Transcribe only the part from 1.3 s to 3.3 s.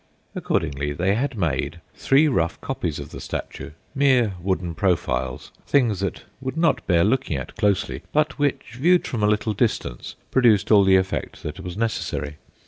made three rough copies of the